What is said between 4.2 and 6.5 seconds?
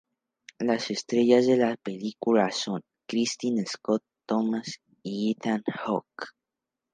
Thomas y Ethan Hawke.